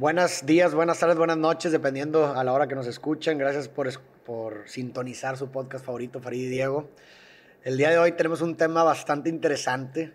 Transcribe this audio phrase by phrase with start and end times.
[0.00, 3.36] Buenos días, buenas tardes, buenas noches, dependiendo a la hora que nos escuchen.
[3.36, 3.86] Gracias por,
[4.24, 6.88] por sintonizar su podcast favorito, Farid y Diego.
[7.64, 10.14] El día de hoy tenemos un tema bastante interesante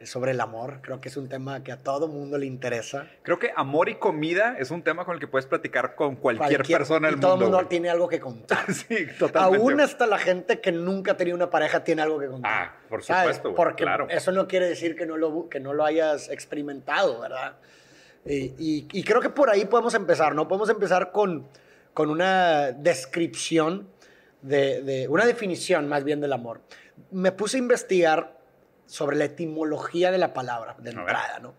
[0.00, 0.78] es sobre el amor.
[0.80, 3.06] Creo que es un tema que a todo mundo le interesa.
[3.20, 6.62] Creo que amor y comida es un tema con el que puedes platicar con cualquier,
[6.62, 7.44] persona del todo mundo.
[7.44, 7.68] el mundo güey.
[7.68, 8.64] tiene algo que contar.
[8.72, 9.66] sí, totalmente.
[9.66, 12.50] Aún hasta la gente que nunca ha tenido una pareja tiene algo que contar.
[12.50, 14.06] Ah, por supuesto, güey, Porque claro.
[14.08, 17.58] eso no quiere decir que no lo, que no lo hayas experimentado, ¿verdad?
[18.26, 20.48] Y, y- y creo que por ahí podemos empezar, ¿no?
[20.48, 21.46] Podemos empezar con,
[21.92, 23.88] con una descripción,
[24.42, 26.60] de, de- una definición más bien del amor.
[27.10, 28.38] Me puse a investigar
[28.86, 31.54] sobre la etimología de la palabra, de entrada, ¿no?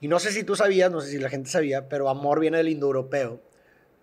[0.00, 2.58] Y no sé si tú sabías, no sé si la gente sabía, pero amor viene
[2.58, 3.40] del indoeuropeo,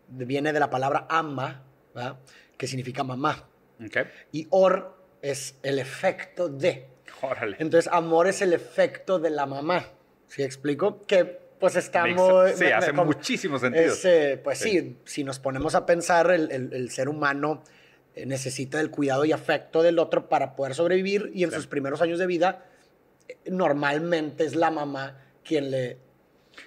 [0.08, 2.18] viene de la palabra ama, ¿verdad?
[2.58, 3.48] que significa mamá.
[3.84, 3.98] Ok.
[4.32, 6.88] Y or es el efecto de.
[7.22, 7.58] Órale.
[7.60, 9.86] Entonces, amor es el efecto de la mamá.
[10.28, 11.02] ¿Sí explico?
[11.06, 12.52] Que pues está Makes muy...
[12.54, 13.94] Sí, me- hace muchísimo sentido.
[13.94, 14.72] es, eh, pues sí.
[14.72, 14.98] Sí.
[15.06, 17.64] si nos ponemos a pensar, el, el- el ser humano
[18.16, 22.02] eh, necesita del cuidado y afecto del otro para poder sobrevivir y en sus primeros
[22.02, 22.66] años de vida,
[23.30, 25.98] eh, normalmente es la mamá quien le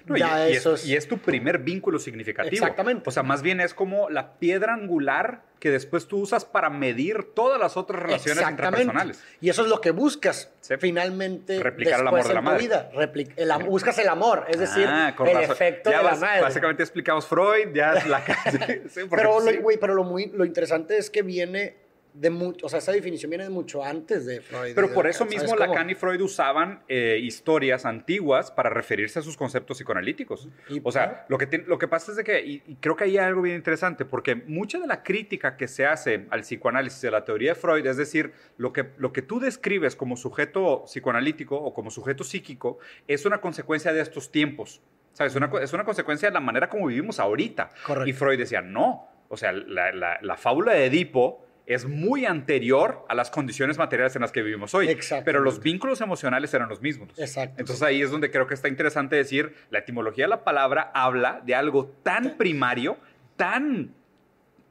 [0.06, 2.54] No, y, da y es, y es tu primer vínculo significativo.
[2.54, 3.08] Exactamente.
[3.08, 7.32] O sea, más bien es como la piedra angular que después tú usas para medir
[7.34, 9.22] todas las otras relaciones interpersonales.
[9.40, 10.74] Y eso es lo que buscas Sí.
[10.78, 12.58] finalmente Replicar el amor de la madre.
[12.60, 12.90] vida.
[12.94, 15.42] Repli- el am- buscas el amor, es decir, Ah, el razón.
[15.52, 16.40] efecto Ya de la bas- madre.
[16.42, 18.20] Básicamente explicamos Freud, ya es la
[18.90, 19.78] sí, pero, sí.
[19.80, 21.76] pero lo, muy, lo interesante es que viene
[22.14, 24.72] de mucho, o sea, esa definición viene de mucho antes de Freud.
[24.74, 25.56] Pero de por eso Lacan, mismo.
[25.56, 30.48] Lacan y Freud usaban eh, historias antiguas para referirse a sus conceptos psicoanalíticos.
[30.70, 33.04] Y- o sea, lo que, lo que pasa es de que, y, y creo que
[33.04, 37.00] ahí hay algo bien interesante, porque mucha de la crítica que se hace al psicoanálisis
[37.02, 40.84] de la teoría de Freud, es decir, lo que, lo que tú describes como sujeto
[40.86, 44.80] psicoanalítico o como sujeto psíquico, es una consecuencia de estos tiempos.
[45.14, 45.34] ¿Sabes?
[45.36, 47.70] Una, es una consecuencia de la manera como vivimos ahorita.
[47.86, 48.08] Correcto.
[48.08, 49.08] Y Freud decía, no.
[49.28, 54.14] O sea, la, la- la fábula de Edipo es muy anterior a las condiciones materiales
[54.16, 54.98] en las que vivimos hoy.
[55.24, 57.10] Pero los vínculos emocionales eran los mismos.
[57.16, 57.56] Exacto.
[57.58, 61.40] Entonces ahí es donde creo que está interesante decir, la etimología de la palabra habla
[61.44, 62.98] de algo tan primario,
[63.36, 63.94] tan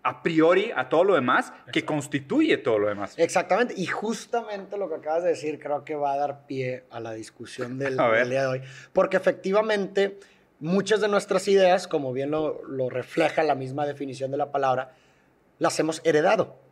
[0.03, 3.16] a priori a todo lo demás, que constituye todo lo demás.
[3.18, 7.00] Exactamente, y justamente lo que acabas de decir creo que va a dar pie a
[7.00, 8.62] la discusión del, día de hoy,
[8.92, 10.20] porque efectivamente
[10.59, 14.92] muchas de nuestras ideas, como bien lo, lo refleja la misma definición de la palabra,
[15.59, 16.62] las hemos heredado.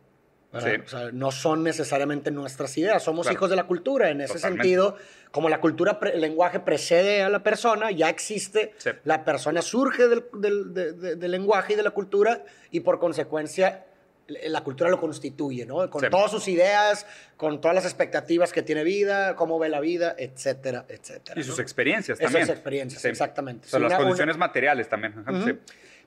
[0.52, 0.70] ¿Verdad?
[0.70, 0.82] Sí.
[0.84, 3.36] O sea, no son necesariamente nuestras ideas, somos Claro.
[3.38, 4.10] hijos de la cultura.
[4.10, 4.64] En ese Totalmente.
[4.64, 4.96] sentido,
[5.30, 8.90] como la cultura, el lenguaje precede a la persona, ya existe, Sí.
[9.04, 12.98] la persona surge del, del- de- de- del lenguaje y de la cultura y por
[12.98, 13.86] consecuencia
[14.28, 15.90] la cultura lo constituye, ¿no?
[15.90, 16.06] Con Sí.
[16.08, 20.86] todas sus ideas, con todas las expectativas que tiene vida, cómo ve la vida, etcétera,
[20.88, 21.38] etcétera.
[21.38, 21.62] Y sus ¿no?
[21.62, 22.48] experiencias Esas también.
[22.50, 23.08] experiencias, Sí.
[23.08, 23.66] exactamente.
[23.66, 25.14] O sea, las una- una- condiciones materiales también.
[25.26, 25.52] ajá.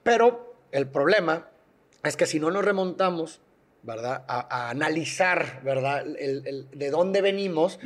[0.01, 1.49] Pero el problema
[2.03, 3.41] es que si no nos remontamos,
[3.85, 4.23] ¿verdad?
[4.27, 6.05] A, a analizar, ¿verdad?
[6.19, 7.79] El- el- de dónde venimos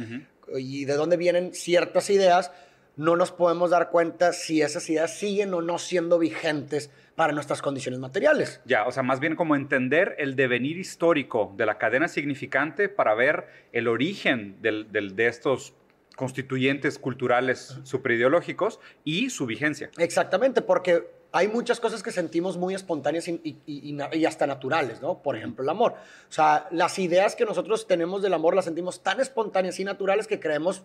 [0.58, 2.52] y de dónde vienen ciertas ideas,
[2.96, 7.62] no nos podemos dar cuenta si esas ideas siguen o no siendo vigentes para nuestras
[7.62, 8.62] condiciones materiales.
[8.66, 13.14] Ya, o sea, más bien como entender el devenir histórico de la cadena significante para
[13.14, 15.74] ver el origen del- del- de estos
[16.16, 19.90] constituyentes culturales superideológicos y su vigencia.
[19.98, 24.26] Exactamente, porque hay muchas cosas que sentimos muy espontáneas y, y- y- y na- y
[24.26, 25.22] hasta naturales, ¿no?
[25.22, 25.94] Por ejemplo, el amor.
[25.94, 30.26] O sea, las ideas que nosotros tenemos del amor las sentimos tan espontáneas y naturales
[30.28, 30.84] que creemos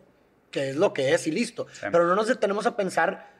[0.50, 1.66] que es lo que es y listo.
[1.72, 1.86] Sí.
[1.90, 3.33] Pero no nos detenemos a pensar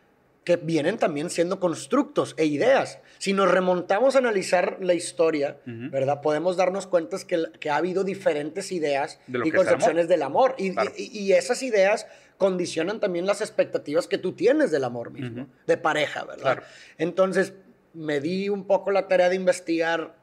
[0.44, 2.99] que vienen también siendo constructos e ideas.
[3.19, 5.59] Si nos remontamos a analizar la historia.
[5.65, 6.21] ¿verdad?
[6.21, 9.55] Podemos darnos cuenta que, que ha habido diferentes ideas y amor.
[9.55, 10.55] concepciones del amor.
[10.59, 10.93] Y, Claro.
[10.97, 12.06] y- y esas ideas
[12.37, 16.43] condicionan también las expectativas que tú tienes del amor mismo, de pareja, ¿verdad?
[16.43, 16.62] Claro.
[16.99, 17.55] Entonces,
[17.94, 20.16] me di un poco la tarea de investigar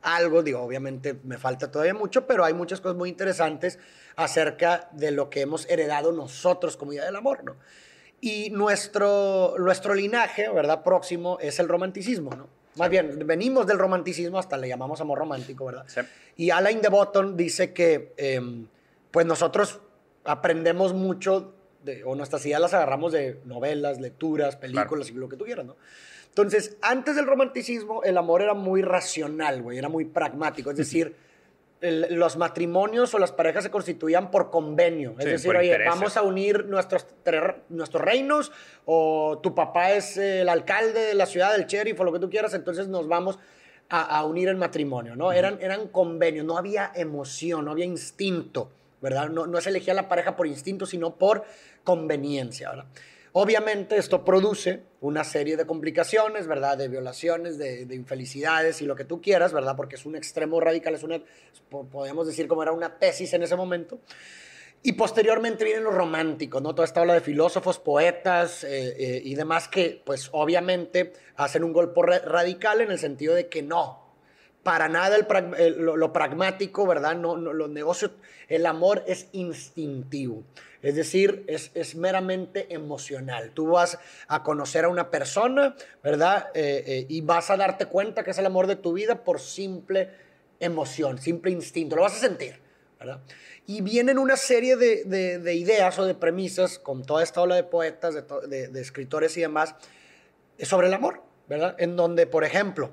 [0.00, 3.78] algo, digo, obviamente me falta todavía mucho, pero hay muchas cosas muy interesantes
[4.14, 7.56] acerca de lo que hemos heredado nosotros como idea del amor, ¿no?
[8.20, 10.82] Y nuestro, nuestro linaje, ¿verdad?
[10.82, 12.48] Próximo es el romanticismo, ¿no?
[12.76, 15.84] Más bien, venimos del romanticismo, hasta le llamamos amor romántico, ¿verdad?
[15.86, 16.00] Sí.
[16.36, 18.66] Y Alain de Botton dice que, em,
[19.10, 19.80] pues nosotros
[20.24, 25.36] aprendemos mucho, de, o nuestras ideas las agarramos de novelas, lecturas, películas y lo que
[25.36, 25.76] tú quieras, ¿no?
[26.28, 30.70] Entonces, antes del romanticismo, el amor era muy racional, güey, era muy pragmático.
[30.70, 31.16] Es decir,
[31.86, 35.14] el- los matrimonios o las parejas se constituían por convenio.
[35.18, 35.94] Es Sí, decir, oye, intereses.
[35.94, 37.06] vamos a unir nuestros,
[37.68, 38.52] nuestros reinos,
[38.84, 42.28] o tu papá es el alcalde de la ciudad del sheriff o lo que tú
[42.30, 43.38] quieras, entonces nos vamos
[43.88, 45.30] a, a unir en matrimonio, ¿no?
[45.32, 49.28] eran, eran convenios, no había emoción, no había instinto, ¿verdad?
[49.28, 51.44] No, no se elegía la pareja por instinto, sino por
[51.84, 52.86] conveniencia, ¿verdad?
[53.38, 56.78] Obviamente esto produce una serie de complicaciones, ¿verdad?
[56.78, 59.76] De violaciones, de, infelicidades y lo que tú quieras, ¿verdad?
[59.76, 61.20] Porque es un extremo radical, es una,
[61.68, 64.00] podemos decir como era una tesis en ese momento.
[64.82, 66.74] Y posteriormente vienen los románticos, ¿no?
[66.74, 71.74] Toda esta ola de filósofos, poetas eh, eh, y demás que, pues obviamente, hacen un
[71.74, 74.05] golpe radical en el sentido de que no,
[74.66, 77.14] para nada el, lo, pragmático, ¿verdad?
[77.14, 78.10] No, no, los negocios,
[78.48, 80.42] el amor es instintivo.
[80.82, 83.52] Es decir, es, es, meramente emocional.
[83.54, 83.96] Tú vas
[84.26, 86.48] a conocer a una persona, ¿verdad?
[86.52, 89.38] Eh, eh, y vas a darte cuenta que es el amor de tu vida por
[89.38, 90.10] simple
[90.58, 91.94] emoción, simple instinto.
[91.94, 92.58] Lo vas a sentir,
[92.98, 93.20] ¿verdad?
[93.68, 97.62] Y vienen una serie de, de, ideas o de premisas con toda esta ola de
[97.62, 98.16] poetas,
[98.48, 99.76] de, de, escritores y demás,
[100.58, 101.76] sobre el amor, ¿verdad?
[101.78, 102.90] En donde, por ejemplo,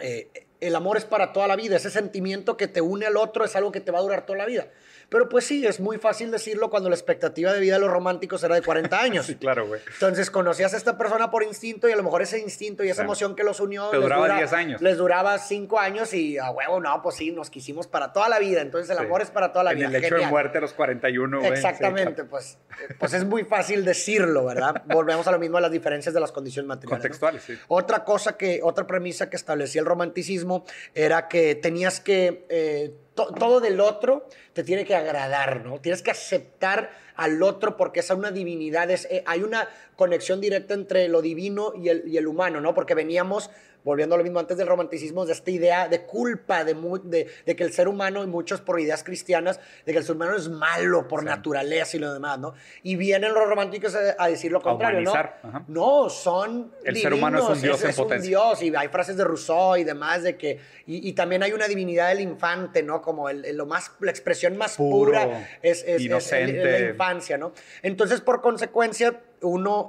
[0.00, 3.44] eh, el amor es para toda la vida, ese sentimiento que te une al otro
[3.44, 4.68] es algo que te va a durar toda la vida.
[5.08, 8.42] Pero pues sí, es muy fácil decirlo cuando la expectativa de vida de los románticos
[8.42, 9.26] era de 40 años.
[9.26, 9.80] sí, claro, güey.
[9.92, 13.02] Entonces conocías a esta persona por instinto y a lo mejor ese instinto y esa
[13.02, 13.88] emoción que los unió.
[13.90, 14.82] Te duraba 10 años.
[14.82, 18.40] Les duraba 5 años y a huevo, no, pues sí, nos quisimos para toda la
[18.40, 18.62] vida.
[18.62, 19.86] Entonces el amor es para toda la vida.
[19.86, 21.52] En el hecho de muerte a los 41, güey.
[21.52, 22.58] Exactamente, pues,
[22.98, 24.82] pues es muy fácil decirlo, ¿verdad?
[24.86, 27.02] Volvemos a lo mismo a las diferencias de las condiciones materiales.
[27.02, 27.56] Contextuales, sí.
[27.68, 30.45] Otra cosa que, otra premisa que establecía el romanticismo
[30.94, 32.46] era que tenías que.
[32.48, 35.80] Eh, todo del otro te tiene que agradar, ¿no?
[35.80, 40.74] Tienes que aceptar al otro porque es una divinidad, es, eh, hay una conexión directa
[40.74, 42.74] entre lo divino y el, y el humano, ¿no?
[42.74, 43.50] Porque veníamos
[43.86, 46.74] volviendo a lo mismo antes del romanticismo, de esta idea de culpa, de,
[47.04, 50.16] de, de, que el ser humano, y muchos por ideas cristianas, de que el ser
[50.16, 52.54] humano es malo por naturaleza y lo demás, ¿no?
[52.82, 55.64] Y vienen los románticos a, decir lo contrario, ¿no?
[55.68, 58.16] No, son El ser humano es un dios en potencia.
[58.16, 61.68] Un dios, y hay frases de Rousseau y demás de que, y, también hay una
[61.68, 63.00] divinidad del infante, ¿no?
[63.00, 66.80] Como el, lo más, la expresión más pura es, es, inocente.
[66.80, 67.52] la infancia, ¿no?
[67.82, 69.88] Entonces, por consecuencia, uno,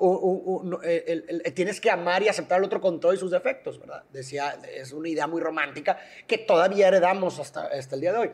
[1.53, 4.03] tienes que amar y aceptar al otro con todos sus defectos, ¿verdad?
[4.11, 8.31] Decía, es una idea muy romántica que todavía heredamos hasta, hasta el día de hoy.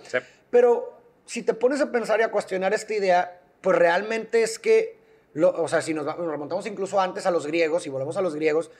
[0.49, 4.99] Pero si te pones a pensar y a cuestionar esta idea, pues realmente es que,
[5.41, 8.71] o sea, si nos, remontamos incluso antes a los griegos y volvemos a los griegos,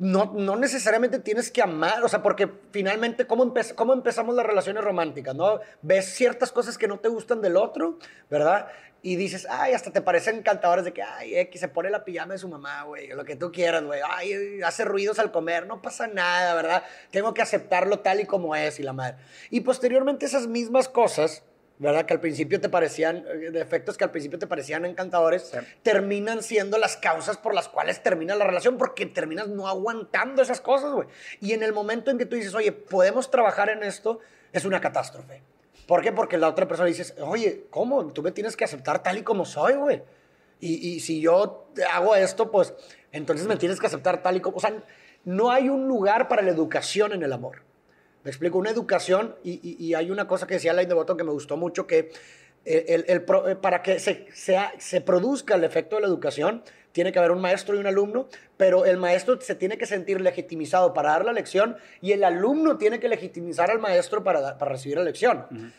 [0.00, 4.82] no, no, necesariamente tienes que amar, o sea, porque finalmente, ¿cómo, ¿cómo empezamos las relaciones
[4.82, 5.34] románticas?
[5.34, 5.60] ¿no?
[5.82, 7.98] Ves ciertas cosas que no te gustan del otro,
[8.30, 8.68] ¿verdad?
[9.02, 12.34] y dices, ay, hasta te parecen encantadores de que, ay, X se pone la pijama
[12.34, 15.80] de su mamá, güey, lo que tú quieras, güey, ay, hace ruidos al comer, no
[15.80, 16.82] pasa nada, ¿verdad?
[17.10, 19.16] Tengo que aceptarlo tal y como es y la madre.
[19.48, 21.42] Y posteriormente esas mismas cosas,
[21.80, 22.04] ¿verdad?
[22.04, 25.50] Que al principio te parecían, eh, defectos que al principio te parecían encantadores,
[25.82, 30.60] terminan siendo las causas por las cuales termina la relación, porque terminas no aguantando esas
[30.60, 31.08] cosas, güey.
[31.40, 34.20] Y en el momento en que tú dices, oye, podemos trabajar en esto,
[34.52, 35.42] es una catástrofe.
[35.86, 36.12] ¿Por qué?
[36.12, 38.06] Porque la otra persona dice, oye, ¿cómo?
[38.12, 40.02] Tú me tienes que aceptar tal y como soy, güey.
[40.60, 42.74] Y, y, si yo hago esto, pues
[43.10, 44.58] entonces me tienes que aceptar tal y como...
[44.58, 44.84] O sea,
[45.24, 47.62] no hay un lugar para la educación en el amor.
[48.24, 51.24] Me explico, una educación, y, y hay una cosa que decía Alain de Botton que
[51.24, 52.10] me gustó mucho, que
[52.64, 56.62] el, el, eh, para que se, sea, se produzca el efecto de la educación,
[56.92, 60.20] tiene que haber un maestro y un alumno, pero el maestro se tiene que sentir
[60.20, 64.72] legitimizado para dar la lección y el alumno tiene que legitimizar al maestro para, para
[64.72, 65.72] recibir la lección.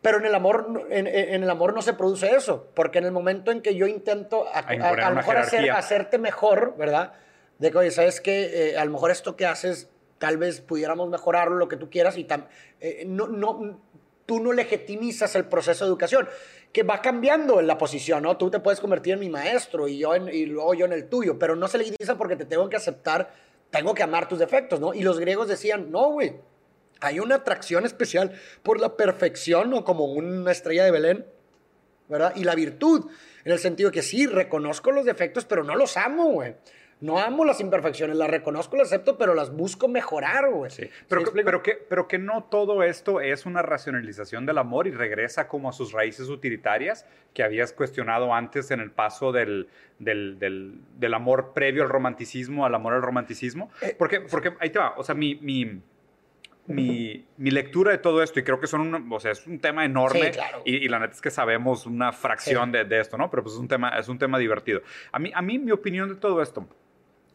[0.00, 3.50] Pero en el, amor, en, el amor no se produce eso, porque en el momento
[3.50, 7.12] en que yo intento a, a, lo mejor hacer, hacerte mejor, ¿verdad?
[7.58, 8.70] De que, oye, ¿sabes qué?
[8.72, 9.88] Eh, a lo mejor esto que haces,
[10.24, 12.26] tal vez pudiéramos mejorarlo, lo que tú quieras, y
[12.80, 13.78] eh, no, no,
[14.24, 16.26] tú no legitimizas el proceso de educación,
[16.72, 18.38] que va cambiando en la posición, ¿no?
[18.38, 21.10] Tú te puedes convertir en mi maestro y, yo en, y luego yo en el
[21.10, 23.34] tuyo, pero no se legitimiza porque te tengo que aceptar,
[23.68, 24.94] tengo que amar tus defectos, ¿no?
[24.94, 26.36] Y los griegos decían, no, güey,
[27.02, 29.84] hay una atracción especial por la perfección, ¿no?
[29.84, 31.26] Como una estrella de Belén,
[32.08, 32.32] ¿verdad?
[32.34, 33.10] Y la virtud,
[33.44, 36.54] en el sentido que sí, reconozco los defectos, pero no los amo, güey.
[37.00, 40.70] No amo las imperfecciones, las reconozco, las acepto, pero las busco mejorar, güey.
[40.70, 40.88] Sí.
[41.08, 45.48] Pero, pero, que, pero que no todo esto es una racionalización del amor y regresa
[45.48, 51.14] como a sus raíces utilitarias que habías cuestionado antes en el paso del, del, del,
[51.14, 53.70] amor previo al romanticismo al amor al romanticismo.
[53.82, 55.82] Eh, porque, porque ahí te va, o sea, mi, mi
[56.66, 59.58] mi, mi, lectura de todo esto, y creo que son un, o sea, es un
[59.58, 60.32] tema enorme,
[60.64, 63.30] y, la neta es que sabemos una fracción de, de, esto, ¿no?
[63.30, 64.80] Pero pues es un tema, es un tema divertido.
[65.12, 66.66] A mí, a mí, mi opinión de todo esto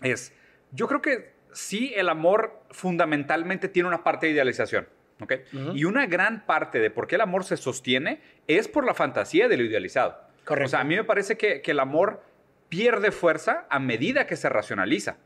[0.01, 0.33] es,
[0.71, 4.87] yo creo que sí el amor fundamentalmente tiene una parte de idealización.
[5.21, 5.33] ¿ok?
[5.73, 9.47] Y una gran parte de por qué el amor se sostiene es por la fantasía
[9.47, 10.17] de lo idealizado.
[10.45, 10.67] Correcto.
[10.67, 12.23] O sea, a mí me parece que, que el amor
[12.69, 15.17] pierde fuerza a medida que se racionaliza.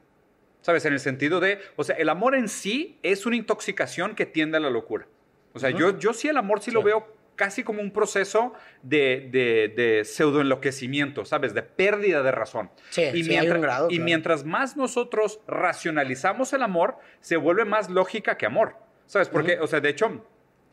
[0.61, 0.85] ¿Sabes?
[0.85, 4.57] En el sentido de, o sea, el amor en sí es una intoxicación que tiende
[4.57, 5.07] a la locura.
[5.53, 9.29] O sea, yo, yo sí el amor sí, lo veo casi como un proceso de,
[9.31, 11.53] de, de pseudoenloquecimiento, ¿sabes?
[11.53, 12.69] De pérdida de razón.
[12.89, 14.05] Sí, y, sí, mientras, grado, y claro.
[14.05, 18.75] mientras más nosotros racionalizamos el amor, se vuelve más lógica que amor.
[19.05, 19.29] ¿Sabes?
[19.29, 20.25] Porque, o sea, de hecho,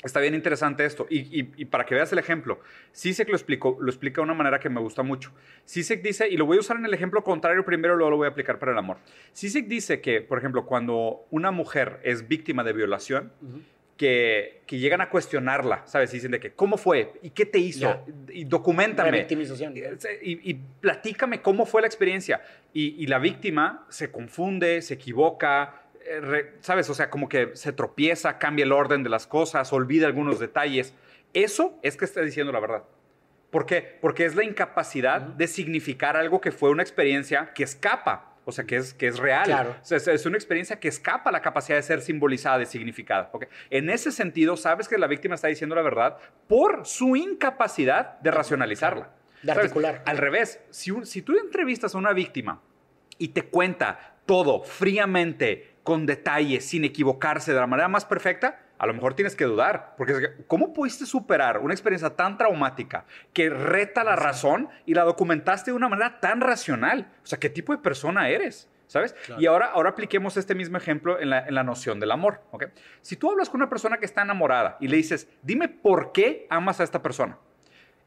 [0.04, 1.06] está bien interesante esto.
[1.10, 2.60] Y, y- y para que veas el ejemplo,
[2.92, 5.32] Sisek lo explicó, lo explica de una manera que me gusta mucho.
[5.64, 8.26] Sisek dice, y lo voy a usar en el ejemplo contrario primero, luego lo voy
[8.26, 8.98] a aplicar para el amor.
[9.32, 13.32] Sisek dice que, por ejemplo, cuando una mujer es víctima de violación.
[14.00, 16.10] Que, que llegan a cuestionarla, ¿sabes?
[16.14, 17.12] Y dicen de que, ¿cómo fue?
[17.20, 17.80] ¿Y qué te hizo?
[17.80, 18.02] Ya.
[18.32, 19.10] Y documentame.
[19.10, 19.74] Revictimización.
[19.76, 22.40] Y, y platícame cómo fue la experiencia.
[22.72, 26.88] Y, y la víctima se confunde, se equivoca, eh, re- ¿sabes?
[26.88, 30.94] O sea, como que se tropieza, cambia el orden de las cosas, olvida algunos detalles.
[31.34, 32.84] Eso es que está diciendo la verdad.
[33.50, 33.98] ¿Por qué?
[34.00, 38.64] Porque es la incapacidad de significar algo que fue una experiencia que escapa, o sea,
[38.64, 39.44] que es, que es real.
[39.44, 39.76] Claro.
[39.80, 43.30] O sea, es, una experiencia que escapa a la capacidad de ser simbolizada, de significada.
[43.32, 43.46] ¿ok?
[43.70, 46.16] En ese sentido, sabes que la víctima está diciendo la verdad
[46.48, 49.10] por su incapacidad de racionalizarla.
[49.42, 49.64] De ¿Sabes?
[49.64, 50.02] articular.
[50.06, 52.60] Al revés, si, un- si tú entrevistas a una víctima
[53.18, 58.86] y te cuenta todo fríamente, con detalle, sin equivocarse, de la manera más perfecta, a
[58.86, 59.94] lo mejor tienes que dudar.
[59.98, 65.70] Porque, ¿cómo pudiste superar una experiencia tan traumática que reta la razón y la documentaste
[65.70, 67.12] de una manera tan racional?
[67.22, 68.70] O sea, ¿qué tipo de persona eres?
[68.86, 69.12] ¿Sabes?
[69.26, 69.40] Claro.
[69.40, 72.40] Y ahora, ahora apliquemos este mismo ejemplo en la, en la noción del amor.
[72.52, 72.64] ¿ok?
[73.02, 76.46] Si tú hablas con una persona que está enamorada y le dices, dime por qué
[76.48, 77.36] amas a esta persona.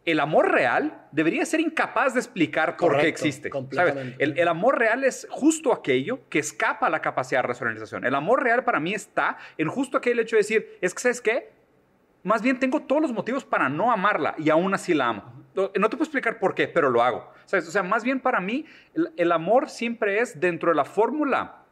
[0.05, 3.49] El amor real debería ser incapaz de explicar por qué existe.
[3.71, 3.95] ¿sabes?
[4.19, 8.05] El, el amor real es justo aquello que escapa a la capacidad de racionalización.
[8.05, 11.21] El amor real para mí está en justo aquel hecho de decir, es que, ¿sabes
[11.21, 11.51] qué?
[12.23, 15.43] Más bien tengo todos los motivos para no amarla y aún así la amo.
[15.55, 17.31] No no te puedo explicar por qué, pero lo hago.
[17.45, 17.67] ¿Sabes?
[17.67, 21.63] O sea, más bien para mí el, el amor siempre es dentro de la fórmula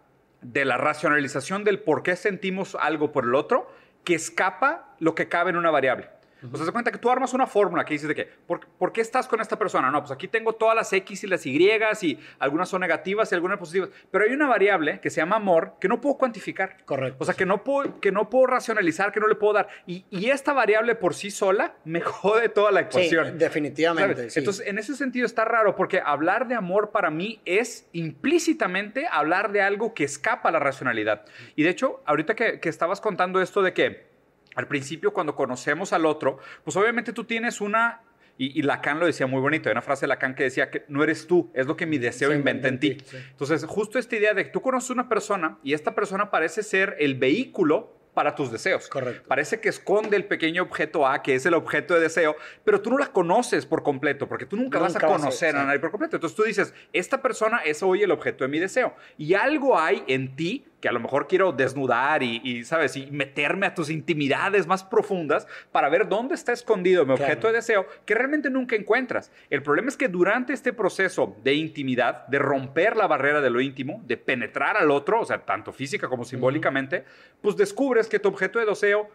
[0.42, 3.72] de la racionalización del por qué sentimos algo por el otro,
[4.04, 6.10] que escapa lo que cabe en una variable.
[6.52, 8.92] O sea, se cuenta que tú armas una fórmula que dices de que, ¿por, por
[8.92, 9.92] qué estás con esta persona?
[9.92, 11.58] No, pues aquí tengo todas las X y las Y
[12.02, 13.90] y algunas son negativas y algunas positivas.
[14.10, 16.78] Pero hay una variable que se llama amor que no puedo cuantificar.
[16.86, 17.18] Correcto.
[17.20, 19.68] O sea, que no puedo, que no puedo racionalizar, que no le puedo dar.
[19.86, 23.38] Y, y esta variable por sí sola me jode toda la Sí, ecuación.
[23.38, 24.16] definitivamente.
[24.16, 24.34] ¿Sabes?
[24.34, 24.40] sí.
[24.40, 29.52] Entonces, en ese sentido está raro porque hablar de amor para mí es implícitamente hablar
[29.52, 31.26] de algo que escapa a la racionalidad.
[31.56, 34.11] Y de hecho, ahorita que, que estabas contando esto de que
[34.56, 38.02] al principio cuando conocemos al otro, pues obviamente tú tienes una...
[38.38, 40.84] Y, y Lacan lo decía muy bonito, hay una frase de Lacan que decía que
[40.88, 42.98] no eres tú, es lo que mi deseo Sí, inventa en ti.
[43.06, 43.18] sí.
[43.30, 46.96] Entonces, justo esta idea de que tú conoces una persona y esta persona parece ser
[47.00, 48.88] el vehículo para tus deseos.
[48.88, 49.28] Correcto.
[49.28, 52.90] Parece que esconde el pequeño objeto A, que es el objeto de deseo, pero tú
[52.90, 55.66] no la conoces por completo, porque tú nunca, vas a vas a- conocer a sí.
[55.68, 56.16] nadie por completo.
[56.16, 58.96] Entonces tú dices, esta persona es hoy el objeto de mi deseo.
[59.18, 62.98] Y algo hay en ti que a lo mejor quiero desnudar y, y, ¿sabes?
[62.98, 67.48] Y meterme a tus intimidades más profundas para ver dónde está escondido mi objeto Claro.
[67.50, 69.32] de deseo que realmente nunca encuentras.
[69.50, 73.62] El problema es que durante este proceso de intimidad, de romper la barrera de lo
[73.62, 77.06] íntimo, de penetrar al otro, o sea, tanto física como simbólicamente,
[77.42, 79.10] pues descubres que tu objeto de deseo,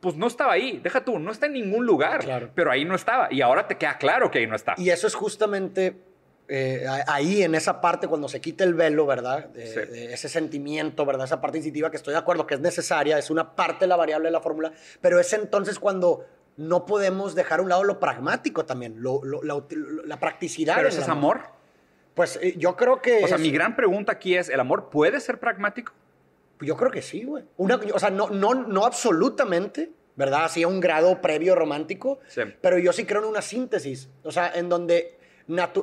[0.00, 0.80] pues no estaba ahí.
[0.82, 2.50] Deja tú, no está en ningún lugar, Claro.
[2.54, 3.32] pero ahí no estaba.
[3.32, 4.74] Y ahora te queda claro que ahí no está.
[4.76, 5.96] Y eso es justamente
[6.54, 9.46] eh, ahí, en esa parte, cuando se quita el velo, ¿verdad?
[9.48, 9.80] De, Sí.
[9.90, 11.24] de ese sentimiento, ¿verdad?
[11.24, 13.96] Esa parte instintiva que estoy de acuerdo que es necesaria, es una parte de la
[13.96, 16.26] variable de la fórmula, pero es entonces cuando
[16.58, 19.62] no podemos dejar a un lado lo pragmático también, lo- lo- la,
[20.04, 20.76] la practicidad.
[20.76, 21.40] pero ese es amor.
[22.14, 23.24] Pues eh, yo creo que...
[23.24, 25.94] O sea, es- mi gran pregunta aquí es, ¿el amor puede ser pragmático?
[26.60, 27.44] Yo creo que sí, güey.
[27.56, 30.44] Una- O sea, no, no, no absolutamente, ¿verdad?
[30.44, 32.42] Así a un grado previo romántico, Sí.
[32.60, 34.10] pero yo sí creo en una síntesis.
[34.22, 35.18] O sea, en donde,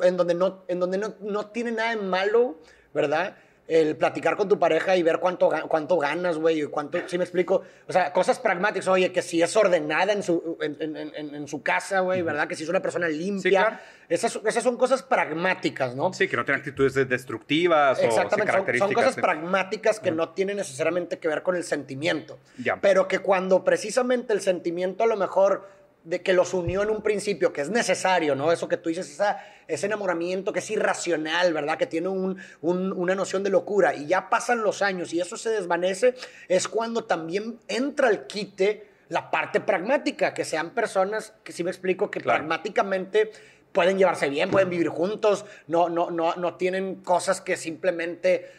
[0.03, 2.57] en donde, no, en donde no, no tiene nada de malo,
[2.93, 3.35] ¿verdad?
[3.67, 7.61] El platicar con tu pareja y ver cuánto, cuánto ganas, güey, cuánto, ¿sí me explico?
[7.87, 11.47] O sea, cosas pragmáticas, oye, que si es ordenada en su, en, en- en- en
[11.47, 12.47] su casa, güey, ¿verdad?
[12.47, 13.61] Que si es una persona limpia.
[13.67, 13.77] claro.
[14.09, 16.11] esas, esas son cosas pragmáticas, ¿no?
[16.13, 18.95] Sí, que no tiene actitudes de- destructivas o sin Exactamente, son, son características.
[18.95, 19.21] cosas sí.
[19.21, 22.39] pragmáticas que no tienen necesariamente que ver con el sentimiento.
[22.57, 22.77] Ya.
[22.81, 25.69] Pero que cuando precisamente el sentimiento a lo mejor
[26.03, 28.51] de que los unió en un principio, que es necesario, ¿no?
[28.51, 31.77] Eso que tú dices, esa, ese enamoramiento que es irracional, ¿verdad?
[31.77, 35.35] Que tiene un- un- una noción de locura y ya pasan los años y eso
[35.37, 36.15] se desvanece,
[36.47, 41.71] es cuando también entra al quite la parte pragmática, que sean personas, que sí me
[41.71, 42.39] explico, que Claro.
[42.39, 43.31] pragmáticamente
[43.71, 48.49] pueden llevarse bien, pueden vivir juntos, no, no, no, no tienen cosas que simplemente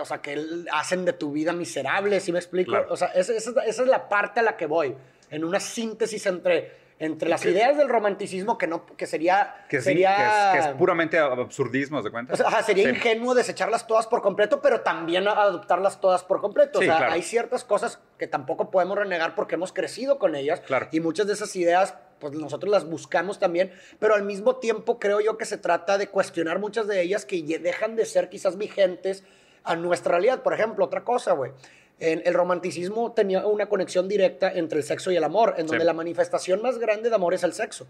[0.00, 2.72] o sea, que hacen de tu vida miserable, ¿sí me explico?
[2.72, 2.88] Claro.
[2.90, 4.96] O sea, esa, esa es la parte a la que voy,
[5.30, 10.16] en una síntesis entre entre las ideas del romanticismo que no que sería Que, sería
[10.16, 12.32] que, es, que es puramente absurdismo, ¿de cuenta?
[12.32, 12.88] o sea, ajá, sería Sí.
[12.90, 16.78] ingenuo desecharlas todas por completo, pero también adoptarlas todas por completo.
[16.78, 17.12] Sí, o sea, claro.
[17.12, 20.60] hay ciertas cosas que tampoco podemos renegar porque hemos crecido con ellas.
[20.60, 20.88] Claro.
[20.90, 25.20] Y muchas de esas ideas, pues nosotros las buscamos también, pero al mismo tiempo creo
[25.20, 29.22] yo que se trata de cuestionar muchas de ellas que dejan de ser quizás vigentes
[29.64, 30.42] a nuestra realidad.
[30.42, 31.52] Por ejemplo, otra cosa, güey.
[31.98, 35.82] En el romanticismo tenía una conexión directa entre el sexo y el amor, en donde
[35.82, 35.86] Sí.
[35.86, 37.86] la manifestación más grande de amor es el sexo.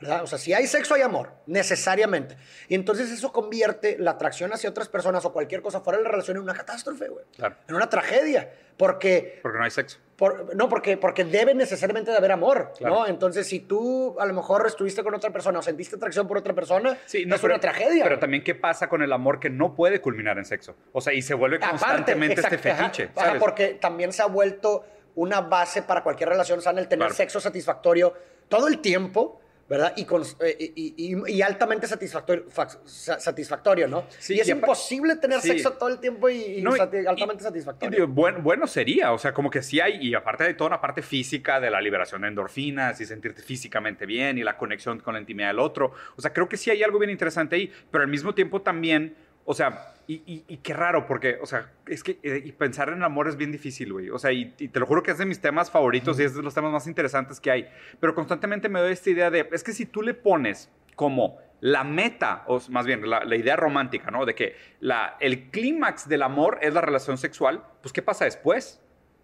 [0.00, 0.24] ¿verdad?
[0.24, 2.36] O sea, si hay sexo, hay amor, necesariamente.
[2.66, 6.10] Y entonces eso convierte la atracción hacia otras personas o cualquier cosa fuera de la
[6.10, 7.24] relación en una catástrofe, güey.
[7.36, 7.54] Claro.
[7.68, 8.50] En una tragedia.
[8.76, 9.98] Porque, Porque no hay sexo.
[10.22, 12.94] Por- no, porque, porque debe necesariamente de haber amor, Claro.
[12.94, 13.06] ¿no?
[13.08, 16.54] Entonces, si tú a lo mejor estuviste con otra persona o sentiste atracción por otra
[16.54, 18.04] persona, Sí, no, es pero- una tragedia.
[18.04, 20.76] Pero también, ¿qué pasa con el amor que no puede culminar en sexo?
[20.92, 23.42] O sea, y se vuelve constantemente este exacto, fetiche, ajá, ¿sabes?
[23.42, 24.84] porque también se ha vuelto
[25.16, 27.14] una base para cualquier relación sana el tener Claro.
[27.16, 28.14] sexo satisfactorio
[28.48, 29.94] todo el tiempo, ¿verdad?
[29.96, 34.04] Y, con- eh, y- y- y altamente satisfactorio, fa- sa- satisfactorio, ¿no?
[34.18, 35.48] Sí, y es imposible tener sí.
[35.48, 38.06] sexo todo el tiempo y, No, sati- altamente satisfactorio.
[38.06, 41.00] digo, bueno sería, o sea, como que sí hay, y aparte de toda una parte
[41.02, 45.20] física de la liberación de endorfinas y sentirte físicamente bien y la conexión con la
[45.20, 48.10] intimidad del otro, o sea, creo que sí hay algo bien interesante ahí, pero al
[48.10, 52.18] mismo tiempo también, o sea, y, y- y qué raro, porque, o sea, es que
[52.22, 54.80] eh, y pensar en el amor es bien difícil, güey, o sea, y, y te
[54.80, 57.40] lo juro que es de mis temas favoritos y es de los temas más interesantes
[57.40, 57.68] que hay,
[58.00, 61.84] pero constantemente me doy esta idea de, es que si tú le pones como la
[61.84, 64.26] meta, o más bien la, la idea romántica, ¿no?
[64.26, 68.81] De que la, el clímax del amor es la relación sexual, pues ¿qué pasa después?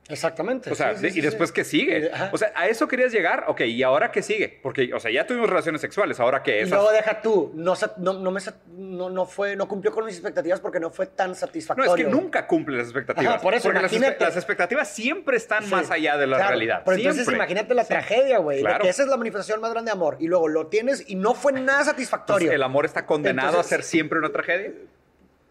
[0.08, 0.70] Exactamente.
[0.70, 2.10] O sea, sí, sí, ¿y después qué sigue?
[2.12, 2.30] Ajá.
[2.32, 3.44] O sea, ¿a eso querías llegar?
[3.48, 4.58] Ok, ¿y ahora qué sigue?
[4.62, 6.60] Porque, o sea, ya tuvimos relaciones sexuales, ¿ahora qué?
[6.60, 10.14] Esas- luego deja tú, no, no, no, me, no, no fue, no cumplió con mis
[10.14, 11.94] expectativas porque no fue tan No, satisfactorio.
[11.94, 13.34] es que nunca cumple las expectativas.
[13.34, 16.50] Ajá, por eso, porque las, las expectativas siempre están Sí, más allá de la claro,
[16.52, 16.82] realidad.
[16.86, 18.60] Pero entonces imagínate la tragedia, güey.
[18.60, 18.84] Claro.
[18.84, 20.16] Que esa es la manifestación más grande de amor.
[20.20, 22.46] Y luego lo tienes y no fue nada satisfactorio.
[22.46, 24.72] Entonces, ¿El amor está condenado Entonces- a ser siempre una tragedia?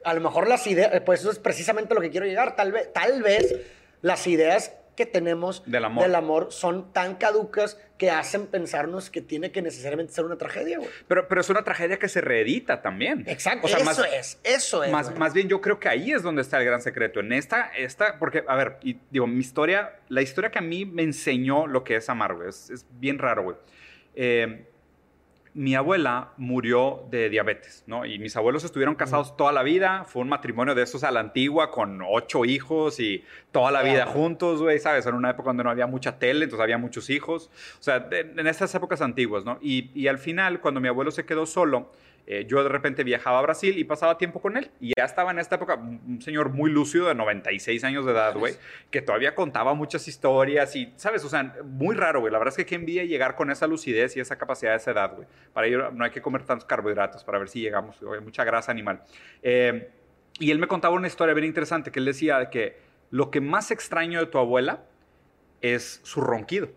[0.04, 2.56] A lo mejor las ideas, pues eso es precisamente lo que quiero llegar.
[2.56, 3.56] Tal vez, tal vez
[4.01, 5.86] las ideas que tenemos Del
[6.16, 6.48] amor.
[6.51, 10.89] son tan caducas que hacen pensarnos que tiene que necesariamente ser una tragedia, güey.
[11.08, 13.24] Pero, pero es una tragedia que se reedita también.
[13.27, 13.68] Exacto.
[13.68, 14.92] O sea, eso más- es, eso es.
[14.92, 17.20] Más, más bien yo creo que ahí es donde está el gran secreto.
[17.20, 20.84] En esta, esta, porque, a ver, y digo, mi historia, la historia que a mí
[20.86, 23.58] me enseñó lo que es amar, güey, es, es bien raro, güey.
[24.15, 24.65] Eh,
[25.58, 28.06] mi abuela murió de diabetes, ¿no?
[28.06, 31.20] Y mis abuelos estuvieron casados toda la vida, fue un matrimonio de esos a la
[31.20, 35.06] antigua, con ocho hijos y toda la vida juntos, güey, ¿sabes?
[35.08, 38.20] En una época donde no había mucha tele, entonces había muchos hijos, o sea, de-
[38.38, 39.58] en estas épocas antiguas, ¿no?
[39.62, 41.91] Y, y al final, cuando mi abuelo se quedó solo,
[42.30, 44.70] eh, yo de repente viajaba a Brasil y pasaba tiempo con él.
[44.82, 48.36] Y ya estaba en esta época un señor muy lúcido de 96 años de edad,
[48.36, 48.56] güey,
[48.92, 51.24] que todavía contaba muchas historias y, ¿sabes?
[51.24, 52.34] O sea, muy raro, güey.
[52.34, 54.92] La verdad es que qué envidia llegar con esa lucidez y esa capacidad de esa
[54.92, 55.26] edad, güey.
[55.54, 58.74] Para ello no hay que comer tantos carbohidratos para ver si llegamos, güey, mucha grasa
[58.74, 59.02] animal.
[59.42, 59.90] Eh,
[60.38, 62.78] y él me contaba una historia bien interesante que él decía que
[63.10, 64.84] lo que más extraño de tu abuela
[65.62, 66.68] es su ronquido.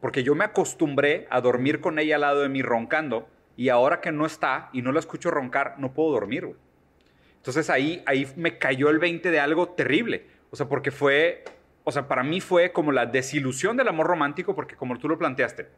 [0.00, 4.00] Porque yo me acostumbré a dormir con ella al lado de mí roncando y ahora
[4.00, 6.58] que no está y no la escucho roncar, no puedo dormir, güey.
[7.36, 10.26] Entonces ahí, ahí me cayó el 20 de algo terrible.
[10.50, 11.44] O sea, porque fue,
[11.84, 15.18] o sea, para mí fue como la desilusión del amor romántico, porque como tú lo
[15.18, 15.68] planteaste,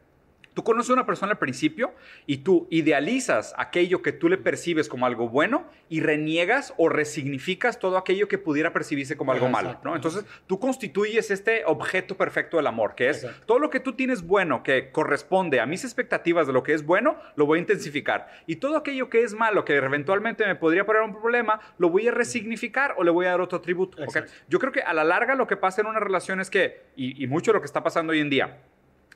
[0.57, 1.93] tú conoces a una persona al principio
[2.25, 7.77] y tú idealizas aquello que tú le percibes como algo bueno y reniegas o resignificas
[7.77, 9.89] todo aquello que pudiera percibirse como algo Ajá, malo, exacto.
[9.89, 9.95] ¿no?
[9.95, 13.45] Entonces tú constituyes este objeto perfecto del amor, que es Exacto.
[13.45, 16.83] todo lo que tú tienes bueno, que corresponde a mis expectativas de lo que es
[16.83, 18.27] bueno, lo voy a intensificar.
[18.47, 22.07] Y todo aquello que es malo, que eventualmente me podría poner un problema, lo voy
[22.07, 23.97] a resignificar o le voy a dar otro atributo.
[23.97, 24.05] ¿ok?
[24.05, 24.31] Exacto.
[24.49, 27.23] Yo creo que a la larga lo que pasa en una relación es que, y,
[27.23, 28.57] y mucho de lo que está pasando hoy en día,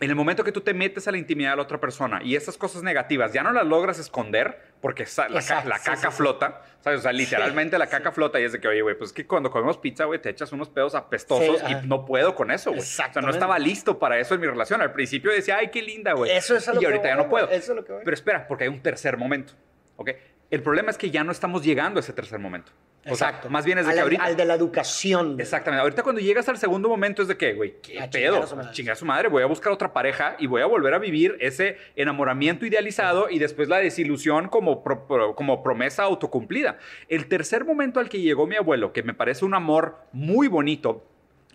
[0.02, 2.36] en el momento que tú te metes a la intimidad de la otra persona y
[2.36, 6.18] esas cosas negativas ya no las logras esconder porque la, Exacto, la caca sí, sí.
[6.18, 7.00] flota, ¿sabes?
[7.00, 9.28] O sea, literalmente la caca flota y es de que, oye, güey, pues es que
[9.28, 12.82] cuando comemos pizza, güey, te echas unos pedos apestosos y no puedo con eso, güey.
[12.82, 14.82] O sea, no estaba listo para eso en mi relación.
[14.82, 16.32] Al principio decía, ay, qué linda, güey.
[16.32, 17.50] Eso es a lo Y que ahorita ya voy, no puedo.
[17.50, 18.02] Eso es lo que voy.
[18.04, 19.54] Pero espera, porque hay un tercer momento,
[19.98, 20.10] ¿ok?
[20.50, 22.72] El problema es que ya no estamos llegando a ese tercer momento.
[23.08, 23.50] O sea, Exacto.
[23.50, 24.24] más bien es de al, que ahorita...
[24.24, 25.30] Al de la educación.
[25.34, 25.42] güey.
[25.42, 25.82] Exactamente.
[25.82, 28.34] Ahorita cuando llegas al segundo momento es de que, güey, qué A pedo.
[28.34, 28.72] chingar a su madre.
[28.74, 29.28] Chingar a su madre.
[29.28, 33.40] Voy a buscar otra pareja y voy a volver a vivir ese enamoramiento idealizado y
[33.40, 36.78] después la desilusión como, pro- pro- como promesa autocumplida.
[37.08, 41.04] El tercer momento al que llegó mi abuelo, que me parece un amor muy bonito,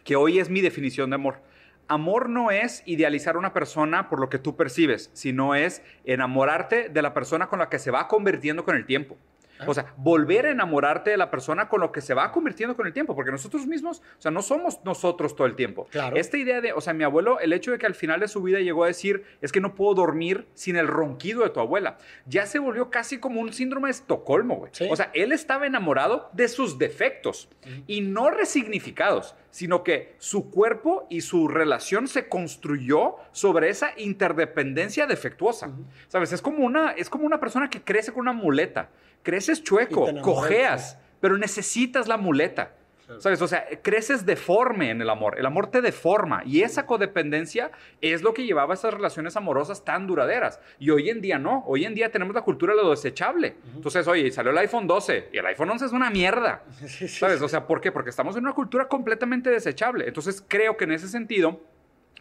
[0.03, 1.39] que hoy es mi definición de amor.
[1.87, 6.89] Amor no es idealizar a una persona por lo que tú percibes, sino es enamorarte
[6.89, 9.17] de la persona con la que se va convirtiendo con el tiempo.
[9.67, 12.87] O sea, volver a enamorarte de la persona con lo que se va convirtiendo con
[12.87, 15.87] el tiempo, porque nosotros mismos, o sea, no somos nosotros todo el tiempo.
[15.91, 16.17] Claro.
[16.17, 18.43] Esta idea de, o sea, mi abuelo, el hecho de que al final de su
[18.43, 21.99] vida llegó a decir, es que no puedo dormir sin el ronquido de tu abuela,
[22.27, 24.73] ya se volvió casi como un síndrome de Estocolmo, güey.
[24.75, 24.89] Sí.
[24.91, 27.49] O sea, él estaba enamorado de sus defectos
[27.87, 35.07] y no resignificados, sino que su cuerpo y su relación se construyó sobre esa interdependencia
[35.07, 35.71] defectuosa.
[36.09, 36.33] ¿Sabes?
[36.33, 38.91] Es como, una, es como una persona que crece con una muleta.
[39.23, 42.75] Creces chueco, cojeas, pero necesitas la muleta.
[43.19, 43.41] ¿Sabes?
[43.41, 45.39] O sea, creces deforme en el amor.
[45.39, 46.43] El amor te deforma.
[46.45, 50.59] Y esa codependencia es lo que llevaba a esas relaciones amorosas tan duraderas.
[50.81, 51.63] Y hoy en día no.
[51.67, 53.55] Hoy en día tenemos la cultura de lo desechable.
[53.77, 56.65] Entonces, oye, salió el iPhone 12 y el iPhone 11 es una mierda.
[56.87, 57.39] Sí, sí, ¿Sabes?
[57.39, 57.45] sí.
[57.45, 57.93] O sea, ¿por qué?
[57.93, 60.07] Porque estamos en una cultura completamente desechable.
[60.09, 61.61] Entonces, creo que en ese sentido,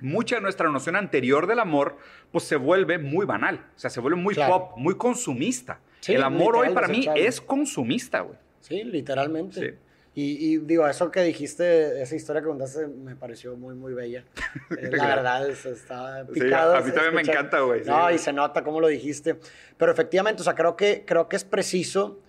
[0.02, 1.98] mucha de nuestra noción anterior del amor,
[2.32, 3.66] pues se vuelve muy banal.
[3.76, 4.70] O sea, se vuelve muy Claro.
[4.70, 5.80] pop, muy consumista.
[6.08, 8.38] El amor hoy para mí es consumista, güey.
[8.60, 9.80] Sí, literalmente.
[10.16, 10.22] Sí.
[10.22, 14.24] Y, y digo, eso que dijiste, esa historia que contaste, me pareció muy, muy bella.
[14.80, 16.76] Eh, la verdad, es- está Sí, picado.
[16.76, 17.90] a mí también me escuchar- encanta, güey, sí.
[17.90, 19.38] No, y se nota cómo lo dijiste.
[19.78, 22.20] Pero efectivamente, o sea, creo que, creo que es preciso.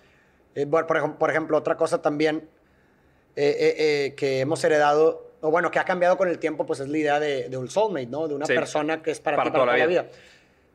[0.55, 2.47] eh, bueno, por, ejemplo, por ejemplo, otra cosa también
[3.35, 6.79] eh, eh, eh, que hemos heredado, o bueno, que ha cambiado con el tiempo, pues
[6.79, 8.27] es la idea de, de un soulmate, ¿no?
[8.27, 8.53] De una Sí.
[8.55, 10.07] persona que es para, Para ti, para toda la la vida.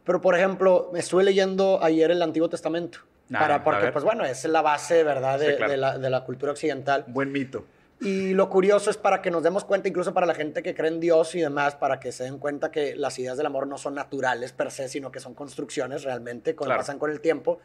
[0.04, 3.00] Pero, por ejemplo, me estuve leyendo ayer el Antiguo Testamento.
[3.30, 5.70] Para, porque, pues bueno, es la base, ¿verdad?, de, Sí, claro.
[5.72, 7.04] de la, de la cultura occidental.
[7.08, 7.64] Buen mito.
[8.00, 10.90] Y lo curioso es para que nos demos cuenta, incluso para la gente que cree
[10.90, 13.78] en Dios y demás, para que se den cuenta que las ideas del amor no
[13.78, 16.80] son naturales per se, sino que son construcciones realmente, con, Claro.
[16.80, 17.60] pasan con el tiempo.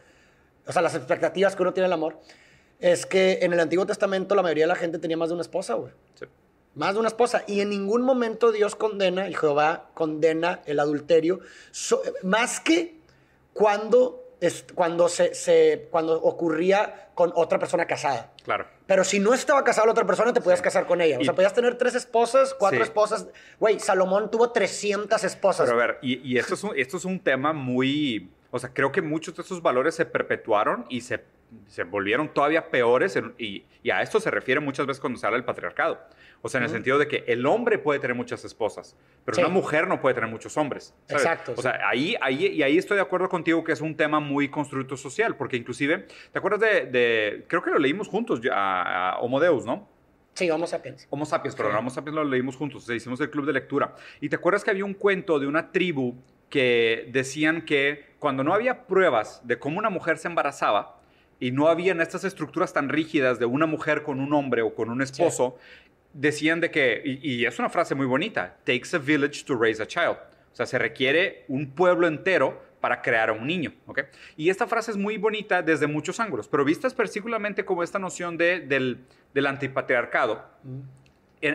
[0.67, 2.19] O sea, las expectativas que uno tiene del amor.
[2.79, 5.41] Es que en el Antiguo Testamento la mayoría de la gente tenía más de una
[5.41, 5.91] esposa, güey.
[6.13, 6.25] Sí.
[6.75, 7.43] Más de una esposa.
[7.47, 11.39] Y en ningún momento Dios condena, y Jehová condena el adulterio,
[11.71, 12.99] so- más que
[13.53, 18.31] cuando, es, cuando, se, se- cuando ocurría con otra persona casada.
[18.43, 18.67] Claro.
[18.85, 21.17] Pero si no estaba casada la otra persona, te podías casar con ella.
[21.17, 22.83] O Y- sea, podías tener tres esposas, cuatro Sí.
[22.83, 23.27] esposas.
[23.59, 25.67] Güey, Salomón tuvo 300 esposas.
[25.69, 28.29] Pero a ver, y, y esto, es un, esto es un tema muy...
[28.51, 31.21] O sea, creo que muchos de esos valores se perpetuaron y se,
[31.67, 33.15] se volvieron todavía peores.
[33.15, 35.99] en- y, y a esto se refiere muchas veces cuando se habla del patriarcado.
[36.41, 39.41] O sea, en el sentido de que el hombre puede tener muchas esposas, pero Sí.
[39.41, 40.93] una mujer no puede tener muchos hombres.
[41.07, 41.23] ¿sabes?
[41.23, 44.19] Exacto, O sea, ahí, ahí, y ahí estoy de acuerdo contigo que es un tema
[44.19, 49.11] muy constructo social, porque inclusive, ¿te acuerdas de, de- creo que lo leímos juntos a,
[49.13, 49.89] a Homo Deus, ¿no?
[50.33, 51.07] Sí, vamos a pensar.
[51.09, 51.79] Homo sapiens, perdón, Sí.
[51.79, 53.95] Homo sapiens lo leímos juntos, o sea, hicimos el club de lectura.
[54.21, 56.13] Y te acuerdas que había un cuento de una tribu
[56.49, 60.96] que decían que cuando no había pruebas de cómo una mujer se embarazaba
[61.39, 64.89] y no habían estas estructuras tan rígidas de una mujer con un hombre o con
[64.89, 65.57] un esposo,
[66.13, 69.81] decían de que, y, y es una frase muy bonita, takes a village to raise
[69.81, 70.17] a child.
[70.51, 74.01] O sea, se requiere un pueblo entero para crear a un niño, ¿ok?
[74.35, 78.37] Y esta frase es muy bonita desde muchos ángulos, pero vistas particularmente como esta noción
[78.37, 80.43] de, del, del antipatriarcado,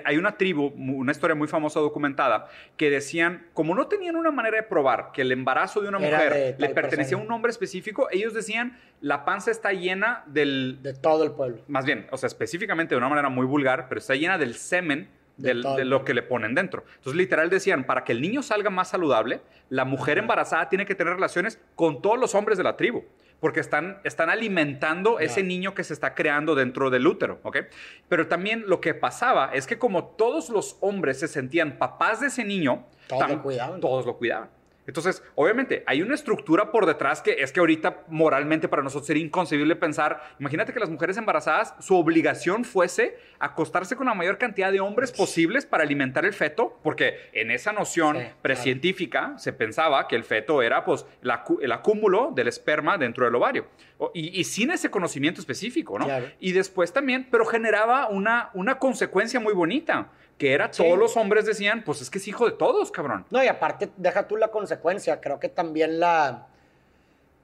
[0.05, 4.57] hay una tribu, una historia muy famosa documentada, que decían, como no tenían una manera
[4.59, 7.51] de probar que el embarazo de una Era mujer de le pertenecía a un hombre
[7.51, 11.63] específico, ellos decían, la panza está llena del, De todo el pueblo.
[11.69, 15.09] más bien, o sea, específicamente de una manera muy vulgar, pero está llena del semen
[15.37, 16.85] del- de lo que le ponen dentro.
[16.97, 19.41] Entonces, literal decían, para que el niño salga más saludable,
[19.71, 23.03] la mujer embarazada tiene que tener relaciones con todos los hombres de la tribu,
[23.43, 27.57] porque están, están alimentando ese niño que se está creando dentro del útero, ¿ok?
[28.09, 32.29] Pero también lo que pasaba es que como todos los hombres se sentían papás de
[32.29, 33.81] ese niño, Todos tam- lo cuidaban.
[33.81, 34.49] Todos lo cuidaban.
[34.87, 39.25] Entonces, obviamente, hay una estructura por detrás que es que ahorita moralmente para nosotros sería
[39.25, 44.73] inconcebible pensar, imagínate que las mujeres embarazadas, su obligación fuese acostarse con la mayor cantidad
[44.73, 50.09] de hombres posibles para alimentar el feto, porque en esa noción Sí, precientífica se pensaba
[50.09, 53.67] que el feto era pues la el acúmulo del esperma dentro del ovario.
[54.15, 56.07] Y, y sin ese conocimiento específico, ¿no?
[56.07, 56.27] Claro.
[56.41, 60.11] Y después también, pero generaba una, una consecuencia muy bonita,
[60.43, 60.83] que era Sí.
[60.83, 63.25] todos los hombres decían, pues es que es hijo de todos, cabrón.
[63.31, 65.21] No, y aparte, deja tú la consecuencia.
[65.21, 66.49] Creo que también la,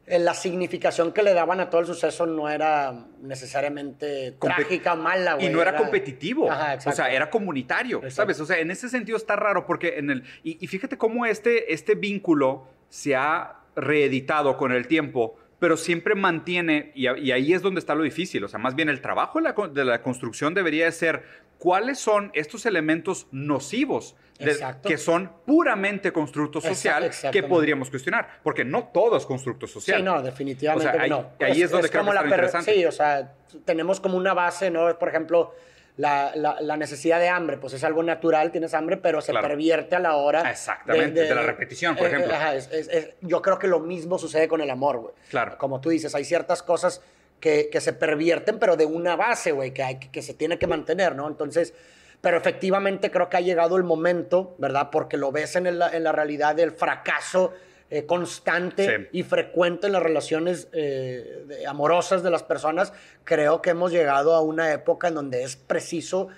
[0.08, 4.96] eh, la significación que le daban a todo el suceso no era necesariamente Compe- trágica
[4.96, 5.46] mala, güey.
[5.46, 6.50] Y no era, competitivo.
[6.50, 8.16] Ajá, o sea, era comunitario, Exacto.
[8.16, 8.40] ¿sabes?
[8.40, 10.24] O sea, en ese sentido está raro porque en el...
[10.42, 16.14] Y, y fíjate cómo este, este vínculo se ha reeditado con el tiempo, pero siempre
[16.14, 19.40] mantiene, y, y ahí es donde está lo difícil, o sea, más bien el trabajo
[19.40, 21.22] de la, de la construcción debería de ser
[21.58, 28.64] cuáles son estos elementos nocivos de- que son puramente constructo social que podríamos cuestionar, porque
[28.64, 29.98] no todo es constructo social.
[29.98, 31.30] Sí, no, definitivamente O sea, ahí- no.
[31.40, 32.74] ahí es donde creo que como está la interesante.
[32.74, 33.32] Sí, o sea,
[33.64, 34.96] tenemos como una base, ¿no?
[34.96, 35.52] Por ejemplo,
[35.98, 39.46] la, la- la necesidad de hambre, pues es algo natural, tienes hambre, pero se Claro.
[39.48, 40.48] pervierte a la hora.
[40.50, 42.32] Exactamente, de la repetición, por ejemplo.
[42.34, 45.14] ajá, es- es- es- yo creo que lo mismo sucede con el amor, güey.
[45.28, 45.58] Claro.
[45.58, 47.02] Como tú dices, hay ciertas cosas
[47.40, 50.66] que, que se pervierten, pero de una base, güey, que, hay, que se tiene que
[50.66, 51.28] mantener, ¿no?
[51.28, 51.74] Entonces,
[52.20, 54.88] pero efectivamente creo que ha llegado el momento, ¿verdad?
[54.90, 57.52] Porque lo ves en la, en la realidad del fracaso
[57.90, 62.92] eh, constante y frecuente en las relaciones eh, amorosas de las personas.
[63.24, 66.28] Creo que hemos llegado a una época en donde es preciso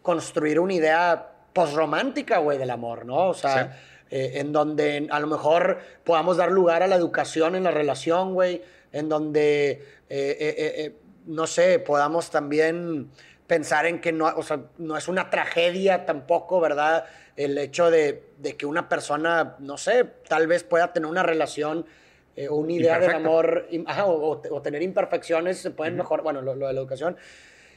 [0.00, 3.28] construir una idea posromántica, güey, del amor, ¿no?
[3.28, 3.78] O sea,
[4.10, 8.32] eh, en donde a lo mejor podamos dar lugar a la educación en la relación,
[8.32, 9.84] güey, en donde,
[11.26, 13.10] no sé, podamos también
[13.46, 17.04] pensar en que no, o sea, no es una tragedia tampoco, ¿verdad?
[17.36, 21.86] El hecho de, de, que una persona, no sé, tal vez pueda tener una relación
[22.36, 23.68] eh, o una idea del amor,
[24.06, 27.16] o, o, tener imperfecciones, se pueden mejorar, bueno, lo, de la educación.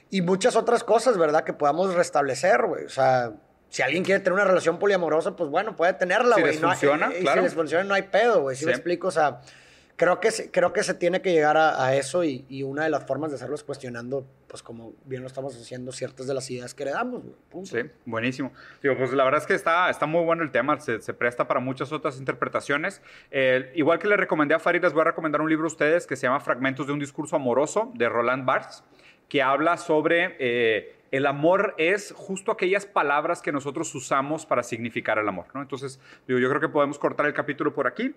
[0.10, 1.44] Y muchas otras cosas, ¿verdad?
[1.44, 2.86] Que podamos restablecer, güey.
[2.86, 3.34] O sea,
[3.70, 6.54] si alguien quiere tener una relación poliamorosa, pues bueno, puede tenerla, güey.
[6.54, 7.42] Si les funciona, claro.
[7.42, 8.56] Y si les funciona, no hay pedo, güey.
[8.56, 9.42] Si me explico, o sea
[9.98, 12.90] creo que, se, creo que se tiene que llegar a, eso y, y, una de
[12.90, 16.50] las formas de hacerlo es cuestionando, pues como bien lo estamos haciendo, ciertas de las
[16.52, 17.24] ideas que heredamos.
[17.64, 18.54] Sí, buenísimo.
[18.82, 21.48] Digo, pues la verdad es que está, está muy bueno el tema, se, se presta
[21.48, 23.02] para muchas otras interpretaciones.
[23.32, 26.06] Eh, igual que le recomendé a Farid, les voy a recomendar un libro a ustedes
[26.06, 28.84] que se llama Fragmentos de un discurso amoroso de Roland Barthes,
[29.28, 30.38] que habla sobre...
[30.40, 35.62] Eh, el amor es justo aquellas palabras que nosotros usamos para significar el amor, ¿no?
[35.62, 38.14] Entonces, digo, yo creo que podemos cortar el capítulo por aquí.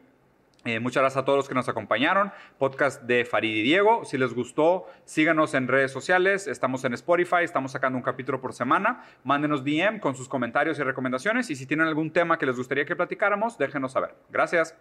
[0.64, 2.32] Eh, muchas gracias a todos los que nos acompañaron.
[2.58, 4.04] Podcast de Farid y Diego.
[4.04, 6.46] Si les gustó, síganos en redes sociales.
[6.46, 9.04] Estamos en Spotify, estamos sacando un capítulo por semana.
[9.24, 11.50] Mándenos DM con sus comentarios y recomendaciones.
[11.50, 14.14] Y si tienen algún tema que les gustaría que platicáramos, déjenos saber.
[14.30, 14.76] Gracias.